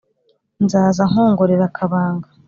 nzaza 0.63 1.03
nkongorera 1.11 1.65
akabanga 1.69 2.27